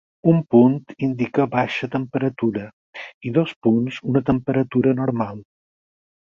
Un 0.29 0.37
punt 0.53 0.77
indica 1.07 1.45
baixa 1.51 1.89
temperatura 1.97 2.65
i 3.31 3.35
dos 3.37 3.55
punts 3.69 4.03
una 4.15 4.27
temperatura 4.33 4.99
normal. 5.05 5.49